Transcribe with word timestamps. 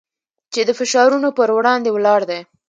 چې 0.53 0.61
د 0.67 0.69
فشارونو 0.79 1.29
پر 1.37 1.49
وړاندې 1.57 1.89
ولاړ 1.91 2.21
دی. 2.29 2.39